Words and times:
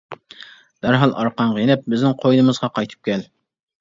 دەرھال 0.85 1.13
ئارقاڭغا 1.19 1.61
يېنىپ، 1.65 1.85
بىزنىڭ 1.95 2.17
قوينىمىزغا 2.25 2.71
قايتىپ 2.79 3.11
كەل. 3.11 3.29